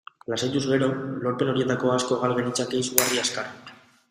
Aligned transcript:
Lasaituz 0.31 0.61
gero, 0.71 0.87
lorpen 1.25 1.51
horietako 1.53 1.93
asko 1.99 2.21
gal 2.25 2.35
genitzake 2.41 2.83
izugarri 2.85 3.23
azkar. 3.27 3.55